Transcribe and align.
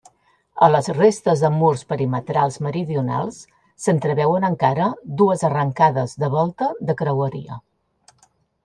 A 0.67 0.67
les 0.75 0.87
restes 0.95 1.43
de 1.45 1.51
murs 1.57 1.83
perimetrals 1.93 2.57
meridionals 2.69 3.37
s'entreveuen 3.85 4.49
encara 4.51 4.89
dues 5.21 5.45
arrencades 5.53 6.19
de 6.25 6.35
volta 6.39 6.73
de 6.91 6.99
creueria. 7.05 7.63